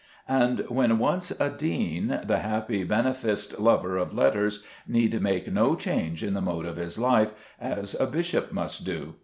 [0.27, 6.23] And, when once a dean, the happy beneficed lover of letters need make no change
[6.23, 9.13] in the mode of his life, as a bishop must do.